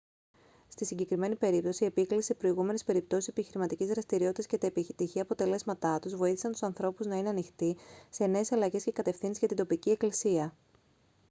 [0.67, 6.15] στη συγκεκριμένη περίπτωση η επίκληση σε προηγούμενες περιπτώσεις επιχειρηματικής δραστηριότητας και τα επιτυχή αποτελέσματά τους
[6.15, 7.75] βοήθησαν τους ανθρώπους να είναι ανοιχτοί
[8.09, 10.55] σε νέες αλλαγές και κατευθύνσεις για την τοπική εκκλησία